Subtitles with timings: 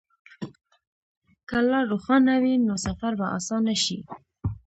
[1.49, 3.99] که لار روښانه وي، نو سفر به اسانه شي.